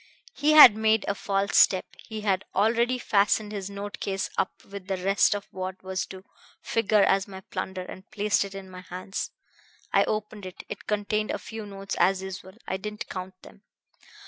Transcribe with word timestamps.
He 0.33 0.53
had 0.53 0.75
made 0.75 1.05
a 1.07 1.13
false 1.13 1.55
step. 1.55 1.85
He 1.99 2.21
had 2.21 2.43
already 2.55 2.97
fastened 2.97 3.51
his 3.51 3.69
note 3.69 3.99
case 3.99 4.31
up 4.35 4.65
with 4.65 4.87
the 4.87 4.97
rest 4.97 5.35
of 5.35 5.47
what 5.51 5.83
was 5.83 6.07
to 6.07 6.23
figure 6.59 7.03
as 7.03 7.27
my 7.27 7.41
plunder, 7.41 7.83
and 7.83 8.09
placed 8.09 8.43
it 8.43 8.55
in 8.55 8.67
my 8.67 8.81
hands. 8.81 9.29
I 9.93 10.03
opened 10.05 10.47
it. 10.47 10.63
It 10.67 10.87
contained 10.87 11.29
a 11.29 11.37
few 11.37 11.67
notes 11.67 11.95
as 11.99 12.23
usual 12.23 12.53
I 12.67 12.77
didn't 12.77 13.09
count 13.09 13.35
them. 13.43 13.61